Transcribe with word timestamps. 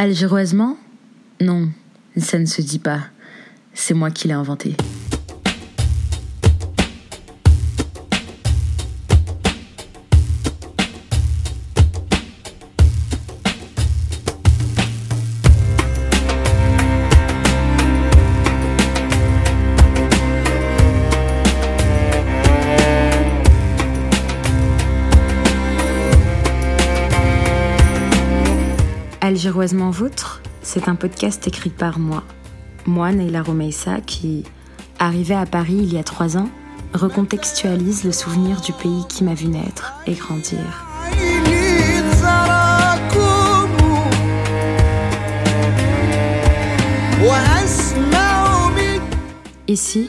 Algéroisement? 0.00 0.76
Non, 1.40 1.70
ça 2.16 2.38
ne 2.38 2.46
se 2.46 2.62
dit 2.62 2.78
pas. 2.78 3.00
C'est 3.74 3.94
moi 3.94 4.12
qui 4.12 4.28
l'ai 4.28 4.34
inventé. 4.34 4.76
Algéroisement 29.58 29.90
Vôtre, 29.90 30.40
c'est 30.62 30.88
un 30.88 30.94
podcast 30.94 31.44
écrit 31.48 31.70
par 31.70 31.98
moi, 31.98 32.22
moi, 32.86 33.10
Neila 33.10 33.42
Romeissa, 33.42 34.00
qui, 34.00 34.44
arrivée 35.00 35.34
à 35.34 35.46
Paris 35.46 35.80
il 35.82 35.92
y 35.92 35.98
a 35.98 36.04
trois 36.04 36.36
ans, 36.36 36.48
recontextualise 36.94 38.04
le 38.04 38.12
souvenir 38.12 38.60
du 38.60 38.72
pays 38.72 39.02
qui 39.08 39.24
m'a 39.24 39.34
vu 39.34 39.48
naître 39.48 39.94
et 40.06 40.14
grandir. 40.14 40.60
Ici, 49.66 50.08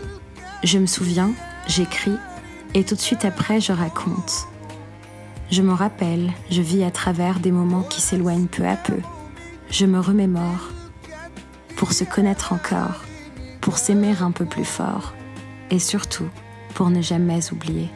je 0.63 0.77
me 0.77 0.85
souviens, 0.85 1.31
j'écris, 1.65 2.17
et 2.75 2.83
tout 2.83 2.93
de 2.93 3.01
suite 3.01 3.25
après, 3.25 3.59
je 3.59 3.71
raconte. 3.71 4.45
Je 5.49 5.63
me 5.63 5.73
rappelle, 5.73 6.33
je 6.51 6.61
vis 6.61 6.83
à 6.83 6.91
travers 6.91 7.39
des 7.39 7.51
moments 7.51 7.81
qui 7.81 7.99
s'éloignent 7.99 8.45
peu 8.45 8.67
à 8.67 8.75
peu. 8.75 8.99
Je 9.71 9.85
me 9.85 9.99
remémore 9.99 10.69
pour 11.77 11.93
se 11.93 12.03
connaître 12.03 12.53
encore, 12.53 13.03
pour 13.61 13.77
s'aimer 13.77 14.15
un 14.21 14.31
peu 14.31 14.45
plus 14.45 14.65
fort 14.65 15.13
et 15.69 15.79
surtout 15.79 16.27
pour 16.73 16.89
ne 16.89 17.01
jamais 17.01 17.39
oublier. 17.51 17.89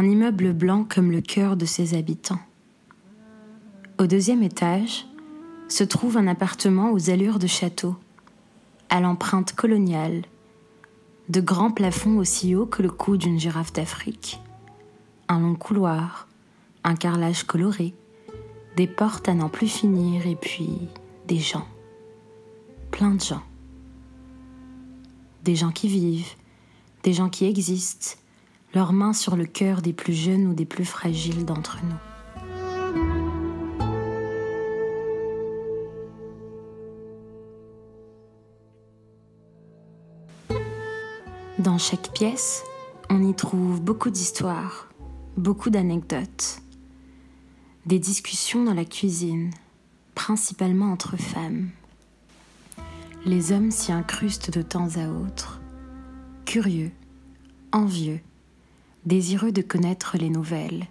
Un 0.00 0.08
immeuble 0.08 0.54
blanc 0.54 0.86
comme 0.88 1.12
le 1.12 1.20
cœur 1.20 1.58
de 1.58 1.66
ses 1.66 1.92
habitants. 1.92 2.40
Au 3.98 4.06
deuxième 4.06 4.42
étage 4.42 5.04
se 5.68 5.84
trouve 5.84 6.16
un 6.16 6.26
appartement 6.26 6.90
aux 6.90 7.10
allures 7.10 7.38
de 7.38 7.46
château, 7.46 7.96
à 8.88 9.02
l'empreinte 9.02 9.52
coloniale, 9.52 10.22
de 11.28 11.42
grands 11.42 11.70
plafonds 11.70 12.16
aussi 12.16 12.54
hauts 12.54 12.64
que 12.64 12.80
le 12.80 12.88
cou 12.88 13.18
d'une 13.18 13.38
girafe 13.38 13.74
d'Afrique, 13.74 14.40
un 15.28 15.40
long 15.40 15.54
couloir, 15.54 16.28
un 16.82 16.94
carrelage 16.94 17.44
coloré, 17.44 17.92
des 18.78 18.86
portes 18.86 19.28
à 19.28 19.34
n'en 19.34 19.50
plus 19.50 19.68
finir 19.68 20.26
et 20.26 20.34
puis 20.34 20.88
des 21.28 21.40
gens, 21.40 21.68
plein 22.90 23.16
de 23.16 23.20
gens, 23.20 23.42
des 25.44 25.56
gens 25.56 25.72
qui 25.72 25.88
vivent, 25.88 26.36
des 27.02 27.12
gens 27.12 27.28
qui 27.28 27.44
existent, 27.44 28.16
leurs 28.74 28.92
mains 28.92 29.12
sur 29.12 29.36
le 29.36 29.46
cœur 29.46 29.82
des 29.82 29.92
plus 29.92 30.12
jeunes 30.12 30.46
ou 30.46 30.54
des 30.54 30.64
plus 30.64 30.84
fragiles 30.84 31.44
d'entre 31.44 31.78
nous. 31.84 32.10
Dans 41.58 41.78
chaque 41.78 42.12
pièce, 42.12 42.62
on 43.10 43.22
y 43.22 43.34
trouve 43.34 43.82
beaucoup 43.82 44.08
d'histoires, 44.08 44.88
beaucoup 45.36 45.68
d'anecdotes, 45.68 46.62
des 47.84 47.98
discussions 47.98 48.64
dans 48.64 48.72
la 48.72 48.86
cuisine, 48.86 49.50
principalement 50.14 50.90
entre 50.90 51.18
femmes. 51.18 51.68
Les 53.26 53.52
hommes 53.52 53.70
s'y 53.70 53.92
incrustent 53.92 54.50
de 54.50 54.62
temps 54.62 54.96
à 54.96 55.08
autre, 55.08 55.60
curieux, 56.46 56.92
envieux, 57.72 58.20
désireux 59.04 59.52
de 59.52 59.62
connaître 59.62 60.16
les 60.18 60.30
nouvelles 60.30 60.86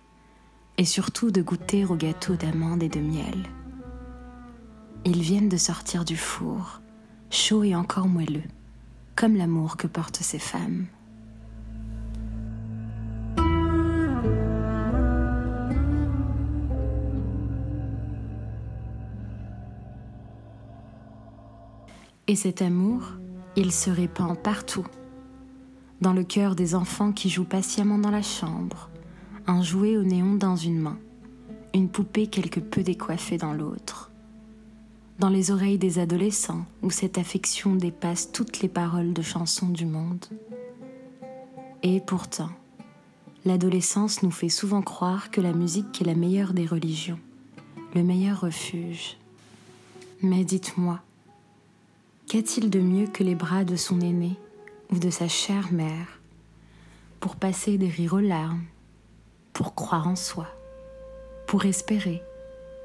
et 0.78 0.86
surtout 0.86 1.32
de 1.32 1.42
goûter 1.42 1.86
au 1.86 1.96
gâteau 1.96 2.36
d'amande 2.36 2.84
et 2.84 2.90
de 2.90 3.00
miel. 3.00 3.46
Ils 5.06 5.22
viennent 5.22 5.50
de 5.50 5.58
sortir 5.58 6.06
du 6.06 6.18
four, 6.18 6.82
chaud 7.30 7.64
et 7.64 7.76
encore 7.76 8.08
moelleux, 8.08 8.44
comme 9.16 9.36
l'amour 9.36 9.78
que 9.78 9.88
portent 9.88 10.18
ces 10.18 10.40
femmes. 10.40 10.88
Et 22.28 22.36
cet 22.36 22.62
amour, 22.62 23.02
il 23.56 23.72
se 23.72 23.90
répand 23.90 24.38
partout 24.38 24.86
dans 26.02 26.14
le 26.14 26.24
cœur 26.24 26.56
des 26.56 26.76
enfants 26.76 27.12
qui 27.12 27.30
jouent 27.30 27.44
patiemment 27.44 27.98
dans 27.98 28.12
la 28.12 28.22
chambre, 28.22 28.90
un 29.48 29.62
jouet 29.62 29.98
au 29.98 30.04
néon 30.04 30.36
dans 30.36 30.56
une 30.56 30.80
main, 30.80 30.98
une 31.74 31.90
poupée 31.90 32.28
quelque 32.28 32.60
peu 32.60 32.84
décoiffée 32.84 33.38
dans 33.38 33.54
l'autre. 33.54 34.12
Dans 35.20 35.30
les 35.30 35.52
oreilles 35.52 35.78
des 35.78 36.00
adolescents 36.00 36.66
où 36.82 36.92
cette 36.92 37.18
affection 37.18 37.76
dépasse 37.76 38.32
toutes 38.32 38.62
les 38.62 38.70
paroles 38.70 39.12
de 39.12 39.22
chansons 39.22 39.68
du 39.68 39.86
monde. 39.86 40.26
Et 41.84 42.00
pourtant, 42.00 42.50
l'adolescence 43.44 44.24
nous 44.24 44.32
fait 44.32 44.50
souvent 44.50 44.82
croire 44.82 45.30
que 45.30 45.42
la 45.42 45.52
musique 45.52 46.02
est 46.02 46.06
la 46.06 46.16
meilleure 46.16 46.54
des 46.54 46.66
religions, 46.66 47.20
le 47.94 48.04
meilleur 48.04 48.40
refuge. 48.40 49.18
Mais 50.22 50.46
dites-moi, 50.46 51.02
qu'a-t-il 52.28 52.70
de 52.70 52.80
mieux 52.80 53.08
que 53.08 53.24
les 53.24 53.36
bras 53.36 53.66
de 53.66 53.76
son 53.76 54.00
aîné 54.00 54.38
ou 54.92 55.00
de 55.00 55.10
sa 55.10 55.28
chère 55.28 55.72
mère, 55.72 56.20
pour 57.20 57.36
passer 57.36 57.78
des 57.78 57.90
rires 57.90 58.14
aux 58.14 58.20
larmes, 58.20 58.64
pour 59.54 59.76
croire 59.76 60.08
en 60.08 60.16
soi, 60.16 60.48
pour 61.48 61.66
espérer, 61.66 62.22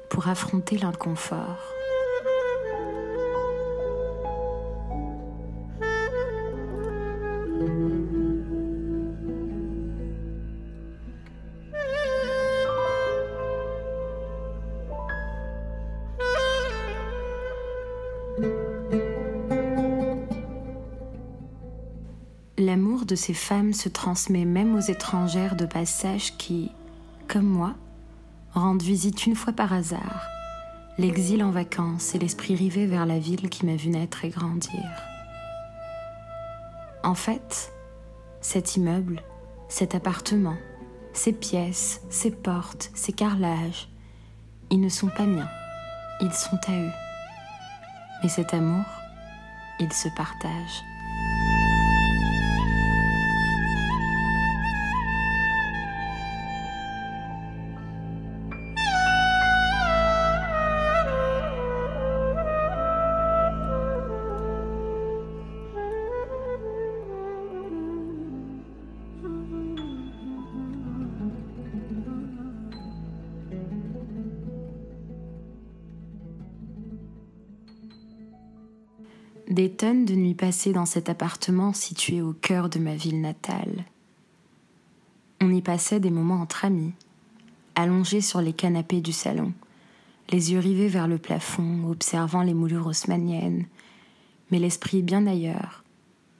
pour 0.09 0.27
affronter 0.27 0.77
l'inconfort. 0.77 1.74
L'amour 22.75 23.05
de 23.05 23.15
ces 23.15 23.33
femmes 23.33 23.71
se 23.71 23.87
transmet 23.87 24.43
même 24.43 24.75
aux 24.75 24.81
étrangères 24.81 25.55
de 25.55 25.65
passage 25.65 26.35
qui, 26.35 26.73
comme 27.29 27.45
moi, 27.45 27.73
rendent 28.51 28.81
visite 28.81 29.25
une 29.25 29.35
fois 29.37 29.53
par 29.53 29.71
hasard, 29.71 30.27
l'exil 30.97 31.41
en 31.41 31.51
vacances 31.51 32.13
et 32.15 32.19
l'esprit 32.19 32.53
rivé 32.53 32.85
vers 32.85 33.05
la 33.05 33.17
ville 33.17 33.47
qui 33.47 33.65
m'a 33.65 33.77
vu 33.77 33.87
naître 33.87 34.25
et 34.25 34.29
grandir. 34.29 34.83
En 37.01 37.15
fait, 37.15 37.71
cet 38.41 38.75
immeuble, 38.75 39.23
cet 39.69 39.95
appartement, 39.95 40.57
ces 41.13 41.31
pièces, 41.31 42.01
ces 42.09 42.31
portes, 42.31 42.91
ces 42.93 43.13
carrelages, 43.13 43.87
ils 44.69 44.81
ne 44.81 44.89
sont 44.89 45.11
pas 45.15 45.25
miens, 45.25 45.49
ils 46.19 46.33
sont 46.33 46.59
à 46.67 46.73
eux. 46.73 46.91
Mais 48.21 48.27
cet 48.27 48.53
amour, 48.53 48.83
il 49.79 49.93
se 49.93 50.09
partage. 50.09 50.83
Des 79.49 79.69
tonnes 79.71 80.05
de 80.05 80.15
nuits 80.15 80.33
passées 80.33 80.73
dans 80.73 80.87
cet 80.87 81.07
appartement 81.07 81.71
situé 81.71 82.19
au 82.19 82.33
cœur 82.33 82.67
de 82.67 82.79
ma 82.79 82.95
ville 82.95 83.21
natale. 83.21 83.85
On 85.39 85.53
y 85.53 85.61
passait 85.61 85.99
des 85.99 86.09
moments 86.09 86.41
entre 86.41 86.65
amis, 86.65 86.93
allongés 87.75 88.21
sur 88.21 88.41
les 88.41 88.53
canapés 88.53 89.01
du 89.01 89.13
salon, 89.13 89.53
les 90.31 90.51
yeux 90.51 90.59
rivés 90.59 90.87
vers 90.87 91.07
le 91.07 91.19
plafond, 91.19 91.87
observant 91.87 92.41
les 92.41 92.55
moulures 92.55 92.87
haussmanniennes, 92.87 93.67
mais 94.49 94.57
l'esprit 94.57 95.03
bien 95.03 95.27
ailleurs, 95.27 95.83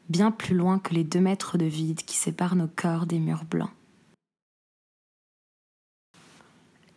bien 0.09 0.31
plus 0.31 0.55
loin 0.55 0.79
que 0.79 0.95
les 0.95 1.03
deux 1.03 1.21
mètres 1.21 1.59
de 1.59 1.65
vide 1.65 2.01
qui 2.03 2.17
séparent 2.17 2.55
nos 2.55 2.69
corps 2.75 3.05
des 3.05 3.19
murs 3.19 3.45
blancs. 3.45 3.73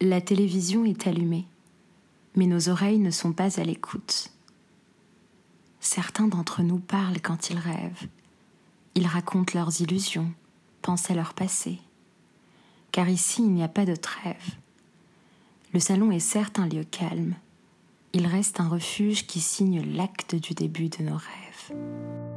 La 0.01 0.23
télévision 0.23 0.87
est 0.87 1.07
allumée, 1.07 1.45
mais 2.35 2.47
nos 2.47 2.71
oreilles 2.71 3.01
ne 3.01 3.11
sont 3.11 3.35
pas 3.35 3.61
à 3.61 3.65
l'écoute. 3.65 4.31
Certains 5.91 6.29
d'entre 6.29 6.63
nous 6.63 6.81
parlent 6.81 7.23
quand 7.23 7.49
ils 7.49 7.57
rêvent. 7.57 8.09
Ils 8.95 9.07
racontent 9.07 9.55
leurs 9.55 9.81
illusions, 9.81 10.31
pensent 10.83 11.11
à 11.11 11.15
leur 11.15 11.33
passé. 11.33 11.79
Car 12.93 13.09
ici, 13.09 13.41
il 13.41 13.55
n'y 13.55 13.63
a 13.63 13.69
pas 13.69 13.87
de 13.87 13.97
trêve. 13.97 14.57
Le 15.73 15.81
salon 15.81 16.11
est 16.11 16.21
certes 16.21 16.59
un 16.59 16.69
lieu 16.69 16.85
calme. 16.85 17.37
Il 18.13 18.27
reste 18.27 18.61
un 18.61 18.69
refuge 18.69 19.27
qui 19.27 19.41
signe 19.41 19.81
l'acte 19.97 20.35
du 20.35 20.53
début 20.53 20.91
de 20.91 21.05
nos 21.05 21.17
rêves. 21.17 22.28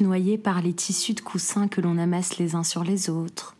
Noyées 0.00 0.38
par 0.38 0.60
les 0.62 0.72
tissus 0.72 1.14
de 1.14 1.20
coussins 1.20 1.68
que 1.68 1.80
l'on 1.80 1.98
amasse 1.98 2.38
les 2.38 2.54
uns 2.54 2.64
sur 2.64 2.84
les 2.84 3.10
autres, 3.10 3.56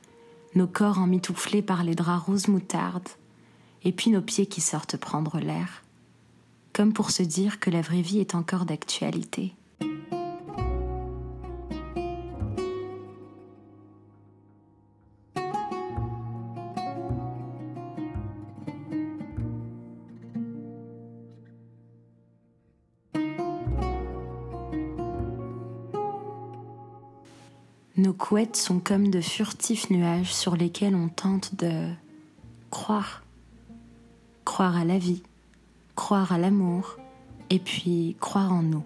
nos 0.55 0.67
corps 0.67 0.99
emmitouflés 0.99 1.63
par 1.63 1.85
les 1.85 1.95
draps 1.95 2.27
roses 2.27 2.49
moutarde, 2.49 3.09
et 3.85 3.93
puis 3.93 4.11
nos 4.11 4.23
pieds 4.23 4.47
qui 4.47 4.61
sortent 4.61 4.97
prendre 4.97 5.39
l'air, 5.39 5.83
comme 6.73 6.93
pour 6.93 7.11
se 7.11 7.23
dire 7.23 7.61
que 7.61 7.71
la 7.71 7.81
vraie 7.81 8.03
vie 8.03 8.21
est 8.21 8.35
encore 8.35 8.65
d'actualité. 8.65 9.55
Couettes 28.17 28.57
sont 28.57 28.81
comme 28.81 29.11
de 29.11 29.21
furtifs 29.21 29.91
nuages 29.91 30.35
sur 30.35 30.57
lesquels 30.57 30.95
on 30.95 31.09
tente 31.09 31.55
de 31.55 31.91
croire. 32.71 33.23
Croire 34.45 34.77
à 34.77 34.85
la 34.85 34.99
vie, 34.99 35.23
croire 35.95 36.33
à 36.33 36.39
l'amour, 36.39 36.97
et 37.51 37.59
puis 37.59 38.17
croire 38.21 38.53
en 38.53 38.63
nous. 38.63 38.85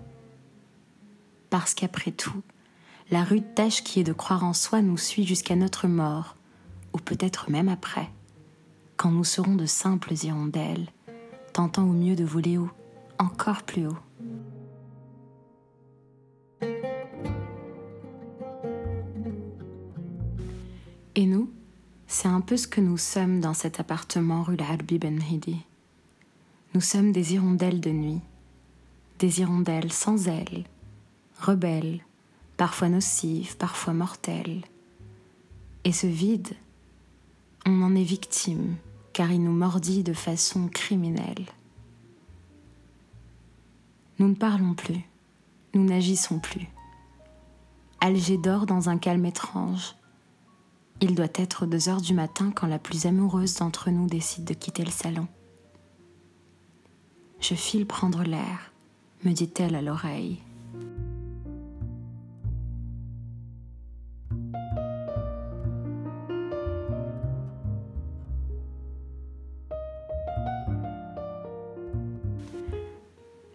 Parce 1.48 1.74
qu'après 1.74 2.10
tout, 2.10 2.42
la 3.10 3.24
rude 3.24 3.54
tâche 3.54 3.82
qui 3.82 4.00
est 4.00 4.04
de 4.04 4.12
croire 4.12 4.44
en 4.44 4.52
soi 4.52 4.82
nous 4.82 4.98
suit 4.98 5.26
jusqu'à 5.26 5.56
notre 5.56 5.88
mort, 5.88 6.36
ou 6.92 6.98
peut-être 6.98 7.50
même 7.50 7.68
après, 7.68 8.08
quand 8.96 9.10
nous 9.10 9.24
serons 9.24 9.54
de 9.54 9.66
simples 9.66 10.12
hirondelles, 10.22 10.88
tentant 11.52 11.84
au 11.84 11.92
mieux 11.92 12.16
de 12.16 12.24
voler 12.24 12.58
haut, 12.58 12.70
encore 13.18 13.62
plus 13.62 13.86
haut. 13.86 13.98
C'est 22.20 22.28
un 22.28 22.42
peu 22.42 22.58
ce 22.58 22.68
que 22.68 22.82
nous 22.82 22.98
sommes 22.98 23.40
dans 23.40 23.54
cet 23.54 23.80
appartement 23.80 24.42
rue 24.42 24.58
Harbi 24.58 24.98
Ben 24.98 25.22
Hidi. 25.22 25.56
Nous 26.74 26.82
sommes 26.82 27.12
des 27.12 27.32
hirondelles 27.32 27.80
de 27.80 27.88
nuit, 27.88 28.20
des 29.18 29.40
hirondelles 29.40 29.90
sans 29.90 30.28
ailes, 30.28 30.64
rebelles, 31.40 32.04
parfois 32.58 32.90
nocives, 32.90 33.56
parfois 33.56 33.94
mortelles. 33.94 34.60
Et 35.84 35.92
ce 35.92 36.06
vide, 36.06 36.50
on 37.64 37.80
en 37.80 37.96
est 37.96 38.04
victime, 38.04 38.76
car 39.14 39.32
il 39.32 39.42
nous 39.42 39.56
mordit 39.56 40.02
de 40.02 40.12
façon 40.12 40.68
criminelle. 40.68 41.46
Nous 44.18 44.28
ne 44.28 44.34
parlons 44.34 44.74
plus, 44.74 45.08
nous 45.72 45.84
n'agissons 45.84 46.38
plus. 46.38 46.68
Alger 47.98 48.36
dort 48.36 48.66
dans 48.66 48.90
un 48.90 48.98
calme 48.98 49.24
étrange, 49.24 49.94
il 51.00 51.14
doit 51.14 51.26
être 51.34 51.66
deux 51.66 51.88
heures 51.88 52.00
du 52.00 52.14
matin 52.14 52.52
quand 52.54 52.66
la 52.66 52.78
plus 52.78 53.06
amoureuse 53.06 53.54
d'entre 53.54 53.90
nous 53.90 54.06
décide 54.06 54.44
de 54.44 54.54
quitter 54.54 54.84
le 54.84 54.90
salon. 54.90 55.26
Je 57.40 57.54
file 57.54 57.86
prendre 57.86 58.22
l'air, 58.22 58.72
me 59.24 59.32
dit-elle 59.32 59.74
à 59.74 59.82
l'oreille. 59.82 60.42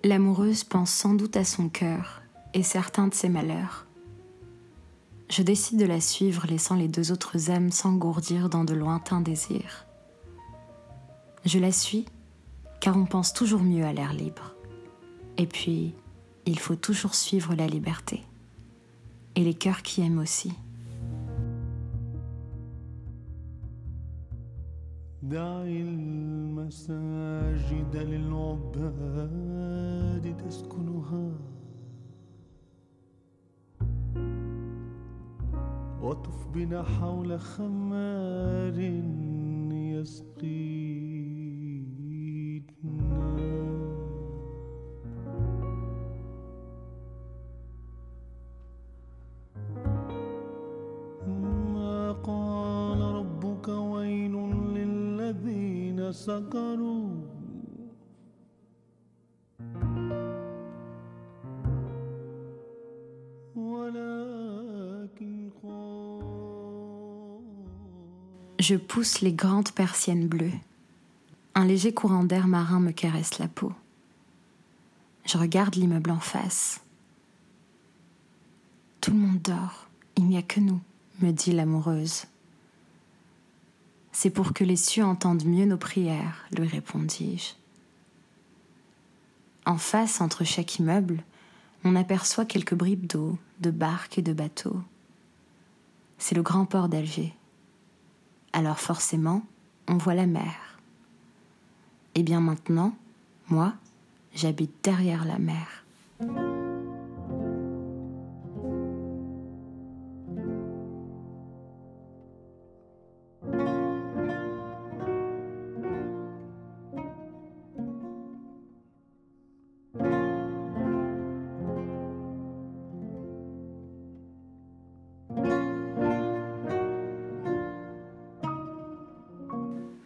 L'amoureuse 0.03 0.63
pense 0.63 0.91
sans 0.91 1.15
doute 1.15 1.35
à 1.35 1.43
son 1.43 1.67
cœur 1.67 2.21
et 2.53 2.61
certains 2.61 3.07
de 3.07 3.13
ses 3.13 3.29
malheurs. 3.29 3.84
Je 5.34 5.42
décide 5.42 5.78
de 5.78 5.86
la 5.86 6.00
suivre, 6.00 6.46
laissant 6.48 6.74
les 6.74 6.88
deux 6.88 7.12
autres 7.12 7.50
âmes 7.50 7.70
s'engourdir 7.70 8.48
dans 8.48 8.64
de 8.64 8.74
lointains 8.74 9.20
désirs. 9.20 9.86
Je 11.44 11.58
la 11.58 11.72
suis, 11.72 12.04
car 12.80 12.96
on 12.96 13.06
pense 13.06 13.32
toujours 13.32 13.62
mieux 13.62 13.84
à 13.84 13.92
l'air 13.92 14.12
libre. 14.12 14.54
Et 15.38 15.46
puis, 15.46 15.94
il 16.46 16.58
faut 16.58 16.76
toujours 16.76 17.14
suivre 17.14 17.54
la 17.54 17.66
liberté. 17.66 18.24
Et 19.36 19.44
les 19.44 19.54
cœurs 19.54 19.82
qui 19.82 20.02
aiment 20.02 20.18
aussi. 20.18 20.52
وطف 28.32 29.83
بنا 36.55 36.83
حول 36.83 37.39
خمار 37.39 38.79
يسقينا 39.71 40.74
Je 68.59 68.75
pousse 68.75 69.21
les 69.21 69.33
grandes 69.33 69.71
persiennes 69.71 70.27
bleues. 70.27 70.53
Un 71.55 71.65
léger 71.65 71.93
courant 71.93 72.23
d'air 72.23 72.47
marin 72.47 72.79
me 72.79 72.91
caresse 72.91 73.37
la 73.37 73.47
peau. 73.47 73.73
Je 75.25 75.37
regarde 75.37 75.75
l'immeuble 75.75 76.11
en 76.11 76.19
face. 76.19 76.79
Tout 79.01 79.11
le 79.11 79.17
monde 79.17 79.41
dort, 79.41 79.87
il 80.15 80.25
n'y 80.25 80.37
a 80.37 80.41
que 80.41 80.59
nous, 80.59 80.79
me 81.19 81.31
dit 81.31 81.51
l'amoureuse. 81.51 82.25
C'est 84.11 84.29
pour 84.29 84.53
que 84.53 84.63
les 84.63 84.77
cieux 84.77 85.03
entendent 85.03 85.45
mieux 85.45 85.65
nos 85.65 85.77
prières, 85.77 86.45
lui 86.51 86.67
répondis-je. 86.67 87.53
En 89.65 89.77
face, 89.77 90.21
entre 90.21 90.45
chaque 90.45 90.79
immeuble, 90.79 91.23
on 91.83 91.95
aperçoit 91.95 92.45
quelques 92.45 92.75
bribes 92.75 93.07
d'eau, 93.07 93.37
de 93.59 93.71
barques 93.71 94.17
et 94.17 94.21
de 94.21 94.33
bateaux. 94.33 94.79
C'est 96.17 96.35
le 96.35 96.41
grand 96.41 96.65
port 96.65 96.87
d'Alger. 96.87 97.33
Alors 98.55 98.79
forcément, 98.79 99.41
on 99.89 99.97
voit 99.97 100.13
la 100.13 100.27
mer. 100.27 100.79
Et 102.15 102.23
bien 102.23 102.39
maintenant, 102.39 102.95
moi, 103.49 103.73
j'habite 104.33 104.71
derrière 104.81 105.25
la 105.25 105.39
mer. 105.39 106.54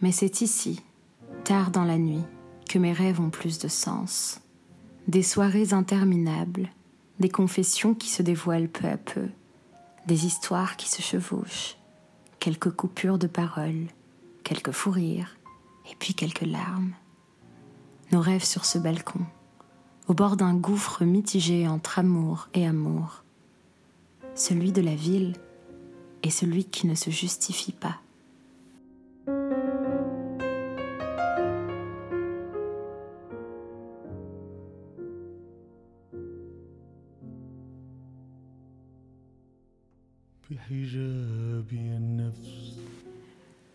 Mais 0.10 0.14
c'est 0.14 0.42
ici, 0.42 0.82
tard 1.44 1.70
dans 1.70 1.84
la 1.84 2.00
nuit, 2.00 2.24
que 2.68 2.80
mes 2.80 2.94
rêves 2.94 3.22
ont 3.22 3.30
plus 3.30 3.60
de 3.60 3.68
sens. 3.68 4.42
Des 5.08 5.22
soirées 5.22 5.72
interminables, 5.72 6.72
des 7.20 7.30
confessions 7.30 7.94
qui 7.94 8.10
se 8.10 8.24
dévoilent 8.24 8.70
peu 8.70 8.88
à 8.88 8.98
peu, 8.98 9.28
des 10.08 10.26
histoires 10.26 10.78
qui 10.78 10.90
se 10.90 11.04
chevauchent, 11.04 11.78
quelques 12.40 12.72
coupures 12.72 13.20
de 13.20 13.28
paroles, 13.28 13.86
quelques 14.44 14.72
fous 14.72 14.90
rires, 14.90 15.38
et 15.92 15.96
puis 16.00 16.16
quelques 16.16 16.42
larmes. 16.42 16.94
Nos 18.12 18.22
rêves 18.22 18.46
sur 18.46 18.66
ce 18.66 18.80
balcon, 18.80 19.28
au 20.08 20.16
bord 20.16 20.38
d'un 20.38 20.56
gouffre 20.56 21.04
mitigé 21.04 21.68
entre 21.68 22.00
amour 22.00 22.50
et 22.56 22.66
amour, 22.66 23.24
celui 24.34 24.72
de 24.72 24.82
la 24.82 24.96
ville 24.96 25.36
et 26.24 26.32
celui 26.32 26.66
qui 26.66 26.88
ne 26.88 26.96
se 26.96 27.12
justifie 27.12 27.74
pas. 27.74 28.00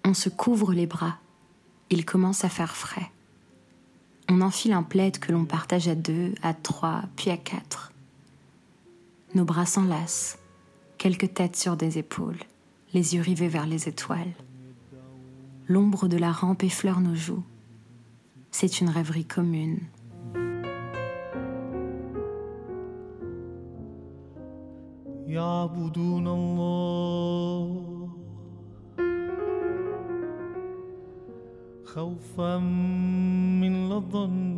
On 0.04 0.14
se 0.14 0.28
couvre 0.28 0.73
les 0.73 0.87
bras. 0.87 1.19
Il 1.90 2.04
commence 2.04 2.45
à 2.45 2.49
faire 2.49 2.75
frais. 2.75 3.11
On 4.28 4.40
enfile 4.40 4.73
un 4.73 4.83
plaid 4.83 5.19
que 5.19 5.33
l'on 5.33 5.45
partage 5.45 5.87
à 5.87 5.95
deux, 5.95 6.35
à 6.43 6.52
trois, 6.54 7.02
puis 7.14 7.31
à 7.31 7.37
quatre. 7.37 7.93
Nos 9.35 9.45
bras 9.45 9.66
s'enlacent, 9.66 10.38
quelques 10.99 11.35
têtes 11.35 11.57
sur 11.57 11.76
des 11.76 11.99
épaules, 11.99 12.38
les 12.93 13.14
yeux 13.14 13.23
rivés 13.23 13.49
vers 13.49 13.66
les 13.66 13.88
étoiles. 13.88 14.33
L'ombre 15.69 16.09
de 16.09 16.16
la 16.16 16.33
rampe 16.33 16.64
effleure 16.64 17.00
nos 17.00 17.14
joues. 17.14 17.45
C'est 18.50 18.81
une 18.81 18.88
rêverie 18.88 19.25
commune. 19.25 19.81
يعبدون 25.34 26.26
الله. 26.26 28.08
خوفا 31.84 32.58
من 33.60 33.88
لظن. 33.88 34.54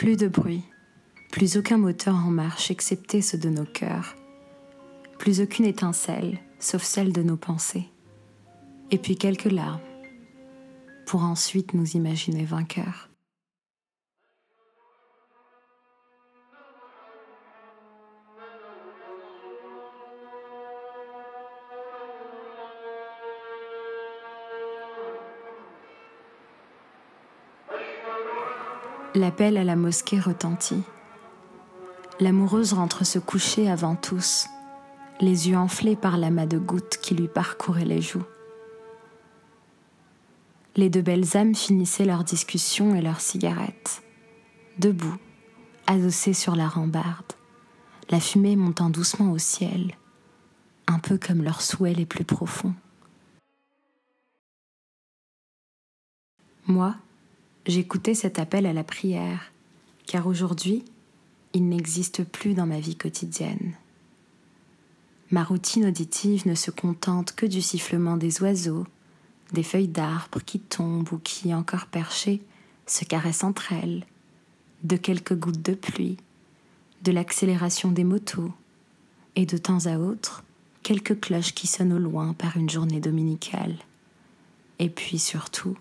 Plus 0.00 0.16
de 0.16 0.28
bruit, 0.28 0.62
plus 1.30 1.58
aucun 1.58 1.76
moteur 1.76 2.14
en 2.14 2.30
marche 2.30 2.70
excepté 2.70 3.20
ceux 3.20 3.36
de 3.36 3.50
nos 3.50 3.66
cœurs, 3.66 4.16
plus 5.18 5.42
aucune 5.42 5.66
étincelle 5.66 6.38
sauf 6.58 6.82
celle 6.82 7.12
de 7.12 7.22
nos 7.22 7.36
pensées, 7.36 7.86
et 8.90 8.96
puis 8.96 9.16
quelques 9.16 9.52
larmes, 9.52 9.82
pour 11.06 11.22
ensuite 11.22 11.74
nous 11.74 11.98
imaginer 11.98 12.46
vainqueurs. 12.46 13.09
À 29.40 29.50
la 29.50 29.74
mosquée 29.74 30.20
retentit. 30.20 30.82
L'amoureuse 32.20 32.74
rentre 32.74 33.06
se 33.06 33.18
coucher 33.18 33.70
avant 33.70 33.96
tous, 33.96 34.46
les 35.18 35.48
yeux 35.48 35.56
enflés 35.56 35.96
par 35.96 36.18
l'amas 36.18 36.44
de 36.44 36.58
gouttes 36.58 36.98
qui 37.00 37.14
lui 37.14 37.26
parcouraient 37.26 37.86
les 37.86 38.02
joues. 38.02 38.26
Les 40.76 40.90
deux 40.90 41.00
belles 41.00 41.38
âmes 41.38 41.54
finissaient 41.54 42.04
leur 42.04 42.22
discussion 42.22 42.94
et 42.94 43.00
leurs 43.00 43.22
cigarettes, 43.22 44.02
debout, 44.78 45.16
adossées 45.86 46.34
sur 46.34 46.54
la 46.54 46.68
rambarde, 46.68 47.32
la 48.10 48.20
fumée 48.20 48.56
montant 48.56 48.90
doucement 48.90 49.32
au 49.32 49.38
ciel, 49.38 49.96
un 50.86 50.98
peu 50.98 51.16
comme 51.16 51.42
leurs 51.42 51.62
souhaits 51.62 51.96
les 51.96 52.06
plus 52.06 52.26
profonds. 52.26 52.74
Moi, 56.66 56.94
j'écoutais 57.66 58.14
cet 58.14 58.38
appel 58.38 58.66
à 58.66 58.72
la 58.72 58.84
prière, 58.84 59.52
car 60.06 60.26
aujourd'hui, 60.26 60.84
il 61.52 61.68
n'existe 61.68 62.24
plus 62.24 62.54
dans 62.54 62.66
ma 62.66 62.80
vie 62.80 62.96
quotidienne. 62.96 63.74
Ma 65.30 65.44
routine 65.44 65.86
auditive 65.86 66.46
ne 66.46 66.54
se 66.54 66.70
contente 66.70 67.32
que 67.32 67.46
du 67.46 67.62
sifflement 67.62 68.16
des 68.16 68.42
oiseaux, 68.42 68.86
des 69.52 69.62
feuilles 69.62 69.88
d'arbres 69.88 70.40
qui 70.44 70.58
tombent 70.58 71.12
ou 71.12 71.18
qui, 71.18 71.54
encore 71.54 71.86
perchées, 71.86 72.42
se 72.86 73.04
caressent 73.04 73.44
entre 73.44 73.72
elles, 73.72 74.04
de 74.82 74.96
quelques 74.96 75.36
gouttes 75.36 75.62
de 75.62 75.74
pluie, 75.74 76.16
de 77.02 77.12
l'accélération 77.12 77.92
des 77.92 78.04
motos, 78.04 78.52
et 79.36 79.46
de 79.46 79.56
temps 79.56 79.86
à 79.86 79.98
autre, 79.98 80.42
quelques 80.82 81.20
cloches 81.20 81.54
qui 81.54 81.66
sonnent 81.66 81.92
au 81.92 81.98
loin 81.98 82.32
par 82.32 82.56
une 82.56 82.70
journée 82.70 83.00
dominicale. 83.00 83.76
Et 84.78 84.88
puis 84.88 85.18
surtout, 85.18 85.76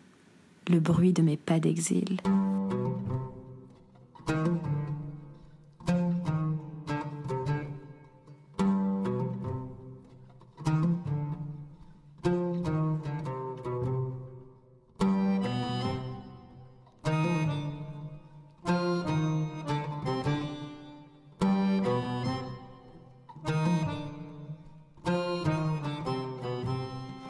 le 0.70 0.80
bruit 0.80 1.12
de 1.12 1.22
mes 1.22 1.36
pas 1.36 1.60
d'exil. 1.60 2.18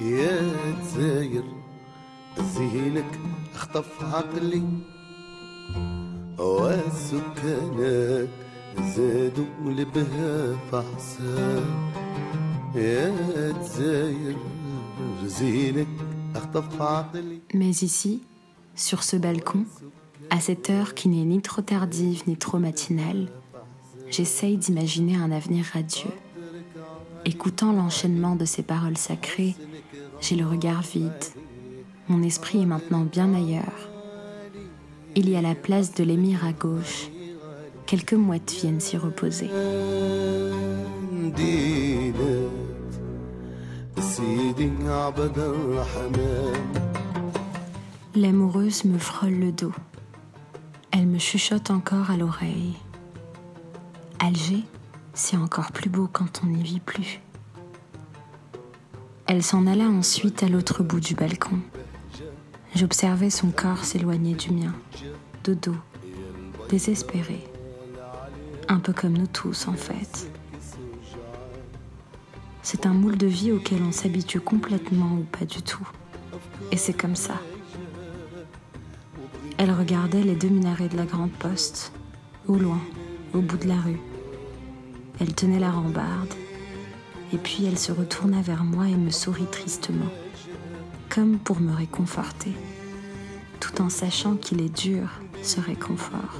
يا 0.00 0.74
تزاير 0.80 1.57
زينك 2.40 3.18
اخطف 3.54 4.04
عقلي 4.14 4.62
وسكانك 6.38 8.28
زادوا 8.80 9.46
لبها 9.66 10.56
فحسان 10.72 11.90
يا 12.74 13.52
تزاير 13.52 14.36
زينك 15.24 15.86
اخطف 16.36 16.82
عقلي 16.82 17.38
Mais 17.54 17.82
ici, 17.82 18.22
sur 18.74 19.02
ce 19.02 19.16
balcon, 19.16 19.64
à 20.30 20.40
cette 20.40 20.70
heure 20.70 20.94
qui 20.94 21.08
n'est 21.08 21.24
ni 21.24 21.40
trop 21.40 21.62
tardive 21.62 22.22
ni 22.26 22.36
trop 22.36 22.58
matinale, 22.58 23.28
j'essaye 24.10 24.56
d'imaginer 24.56 25.16
un 25.16 25.30
avenir 25.30 25.64
radieux. 25.72 26.16
Écoutant 27.24 27.72
l'enchaînement 27.72 28.34
de 28.36 28.44
ces 28.44 28.62
paroles 28.62 28.98
sacrées, 28.98 29.54
j'ai 30.20 30.36
le 30.36 30.46
regard 30.46 30.82
vide. 30.82 31.24
mon 32.09 32.23
esprit 32.23 32.63
est 32.63 32.65
maintenant 32.65 33.01
bien 33.01 33.33
ailleurs. 33.35 33.89
Il 35.15 35.29
y 35.29 35.35
a 35.35 35.41
la 35.41 35.53
place 35.53 35.93
de 35.93 36.03
l'émir 36.03 36.43
à 36.43 36.53
gauche, 36.53 37.09
quelques 37.85 38.13
mouettes 38.13 38.51
viennent 38.51 38.79
s'y 38.79 38.97
reposer. 38.97 39.49
L'amoureuse 48.15 48.85
me 48.85 48.97
frôle 48.97 49.35
le 49.35 49.51
dos. 49.51 49.73
Elle 50.91 51.05
me 51.05 51.19
chuchote 51.19 51.69
encore 51.69 52.09
à 52.09 52.17
l'oreille. 52.17 52.73
Alger, 54.17 54.63
c'est 55.13 55.37
encore 55.37 55.71
plus 55.71 55.89
beau 55.89 56.09
quand 56.11 56.41
on 56.43 56.47
n'y 56.47 56.63
vit 56.63 56.79
plus. 56.79 57.21
Elle 59.27 59.43
s'en 59.43 59.67
alla 59.67 59.85
ensuite 59.85 60.41
à 60.41 60.47
l'autre 60.47 60.81
bout 60.81 60.99
du 60.99 61.13
balcon. 61.13 61.59
J'observais 62.75 63.29
son 63.29 63.49
corps 63.49 63.83
s'éloigner 63.83 64.35
du 64.35 64.51
mien, 64.51 64.73
de 65.43 65.53
dos, 65.53 65.75
désespéré. 66.69 67.43
Un 68.67 68.79
peu 68.79 68.93
comme 68.93 69.17
nous 69.17 69.27
tous 69.27 69.67
en 69.67 69.73
fait. 69.73 70.31
C'est 72.61 72.85
un 72.85 72.93
moule 72.93 73.17
de 73.17 73.27
vie 73.27 73.51
auquel 73.51 73.81
on 73.81 73.91
s'habitue 73.91 74.39
complètement 74.39 75.13
ou 75.13 75.23
pas 75.23 75.45
du 75.45 75.61
tout. 75.63 75.87
Et 76.71 76.77
c'est 76.77 76.93
comme 76.93 77.15
ça. 77.15 77.41
Elle 79.57 79.71
regardait 79.71 80.21
les 80.21 80.35
deux 80.35 80.49
minarets 80.49 80.87
de 80.87 80.97
la 80.97 81.05
grande 81.05 81.31
poste, 81.31 81.91
au 82.47 82.55
loin, 82.55 82.79
au 83.33 83.39
bout 83.39 83.57
de 83.57 83.67
la 83.67 83.75
rue. 83.75 83.99
Elle 85.19 85.33
tenait 85.33 85.59
la 85.59 85.71
rambarde, 85.71 86.33
et 87.33 87.37
puis 87.37 87.65
elle 87.65 87.77
se 87.77 87.91
retourna 87.91 88.41
vers 88.41 88.63
moi 88.63 88.87
et 88.87 88.95
me 88.95 89.09
sourit 89.09 89.49
tristement, 89.51 90.11
comme 91.09 91.39
pour 91.39 91.59
me 91.59 91.75
réconforter, 91.75 92.51
tout 93.59 93.81
en 93.81 93.89
sachant 93.89 94.35
qu'il 94.35 94.61
est 94.61 94.75
dur 94.75 95.09
ce 95.41 95.59
réconfort. 95.59 96.39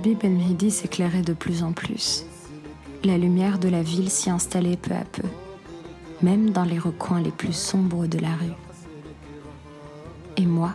Harbi 0.00 0.14
Ben 0.14 0.34
Mehdi 0.34 0.70
s'éclairait 0.70 1.20
de 1.20 1.34
plus 1.34 1.62
en 1.62 1.72
plus. 1.72 2.24
La 3.04 3.18
lumière 3.18 3.58
de 3.58 3.68
la 3.68 3.82
ville 3.82 4.08
s'y 4.08 4.30
installait 4.30 4.78
peu 4.78 4.94
à 4.94 5.04
peu, 5.04 5.28
même 6.22 6.48
dans 6.52 6.64
les 6.64 6.78
recoins 6.78 7.20
les 7.20 7.30
plus 7.30 7.52
sombres 7.52 8.06
de 8.06 8.18
la 8.18 8.34
rue. 8.34 8.56
Et 10.38 10.46
moi, 10.46 10.72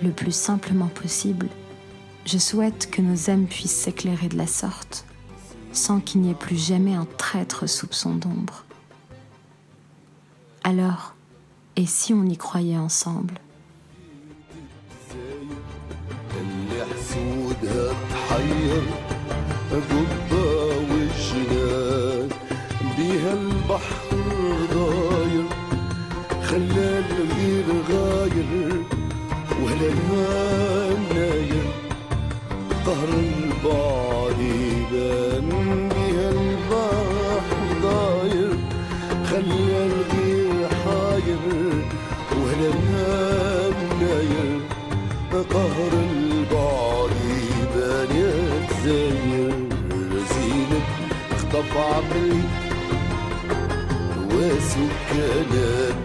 le 0.00 0.12
plus 0.12 0.32
simplement 0.32 0.86
possible, 0.86 1.48
je 2.24 2.38
souhaite 2.38 2.88
que 2.88 3.02
nos 3.02 3.30
âmes 3.30 3.48
puissent 3.48 3.74
s'éclairer 3.74 4.28
de 4.28 4.38
la 4.38 4.46
sorte, 4.46 5.06
sans 5.72 5.98
qu'il 5.98 6.20
n'y 6.20 6.30
ait 6.30 6.34
plus 6.34 6.56
jamais 6.68 6.94
un 6.94 7.08
traître 7.18 7.68
soupçon 7.68 8.14
d'ombre. 8.14 8.64
Alors, 10.62 11.16
et 11.74 11.86
si 11.86 12.14
on 12.14 12.24
y 12.24 12.36
croyait 12.36 12.78
ensemble? 12.78 13.40
حير 18.28 18.82
قبة 19.70 20.44
وشنان 20.90 22.28
بها 22.98 23.32
البحر 23.32 24.10
ضاير 24.74 25.46
خلال 26.48 27.08
غير 27.36 27.68
غاير 27.90 28.50
ولا 29.62 29.90
ناير. 31.14 31.66
قهر 32.86 33.08
البعد 33.08 34.40
يبان 34.40 35.48
بها 35.88 36.28
البحر 36.30 37.58
ضاير 37.82 38.52
خلال 39.30 39.92
غير 40.12 40.68
حاير 40.84 41.44
ولا 42.42 42.70
ناير. 44.00 44.60
قهر 45.52 45.92
تقع 51.56 52.00
مني 52.00 52.42
وسكنت 54.34 55.95